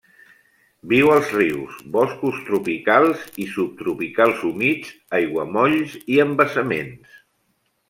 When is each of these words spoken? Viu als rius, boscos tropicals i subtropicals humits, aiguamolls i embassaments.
Viu 0.93 1.11
als 1.15 1.27
rius, 1.39 1.75
boscos 1.95 2.39
tropicals 2.47 3.27
i 3.45 3.47
subtropicals 3.57 4.43
humits, 4.51 4.91
aiguamolls 5.21 5.97
i 6.17 6.21
embassaments. 6.27 7.17